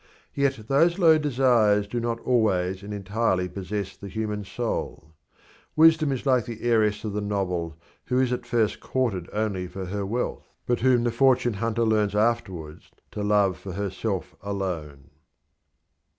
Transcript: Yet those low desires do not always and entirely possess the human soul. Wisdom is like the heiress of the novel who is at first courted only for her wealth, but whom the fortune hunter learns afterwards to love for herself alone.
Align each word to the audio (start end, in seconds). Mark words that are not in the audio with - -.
Yet 0.33 0.67
those 0.67 0.97
low 0.97 1.19
desires 1.19 1.85
do 1.85 1.99
not 1.99 2.19
always 2.21 2.81
and 2.81 2.91
entirely 2.91 3.47
possess 3.47 3.95
the 3.95 4.07
human 4.07 4.43
soul. 4.43 5.13
Wisdom 5.75 6.11
is 6.11 6.25
like 6.25 6.45
the 6.45 6.63
heiress 6.63 7.03
of 7.03 7.13
the 7.13 7.21
novel 7.21 7.77
who 8.05 8.19
is 8.19 8.33
at 8.33 8.43
first 8.47 8.79
courted 8.79 9.29
only 9.31 9.67
for 9.67 9.85
her 9.85 10.03
wealth, 10.03 10.47
but 10.65 10.79
whom 10.79 11.03
the 11.03 11.11
fortune 11.11 11.53
hunter 11.53 11.83
learns 11.85 12.15
afterwards 12.15 12.89
to 13.11 13.21
love 13.21 13.59
for 13.59 13.73
herself 13.73 14.35
alone. 14.41 15.11